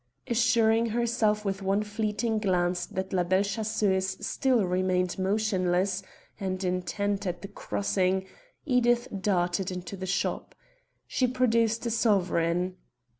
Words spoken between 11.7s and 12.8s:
a sovereign.